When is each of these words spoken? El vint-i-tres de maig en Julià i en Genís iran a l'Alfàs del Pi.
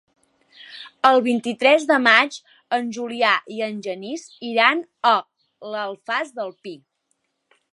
El 1.09 1.19
vint-i-tres 1.25 1.83
de 1.91 1.97
maig 2.05 2.39
en 2.79 2.89
Julià 2.97 3.33
i 3.57 3.61
en 3.67 3.77
Genís 3.89 4.25
iran 4.53 4.83
a 5.11 5.13
l'Alfàs 5.75 6.33
del 6.41 6.51
Pi. 6.65 6.75